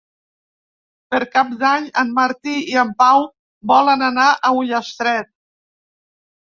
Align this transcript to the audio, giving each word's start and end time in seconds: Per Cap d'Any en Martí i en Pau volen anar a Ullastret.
Per 1.15 1.19
Cap 1.35 1.51
d'Any 1.65 1.85
en 2.05 2.15
Martí 2.21 2.57
i 2.73 2.81
en 2.87 2.97
Pau 3.05 3.23
volen 3.75 4.09
anar 4.11 4.27
a 4.43 4.55
Ullastret. 4.65 5.35